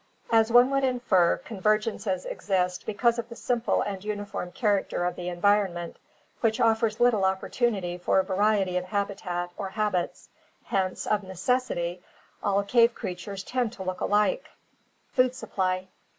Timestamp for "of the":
3.19-3.35, 5.05-5.29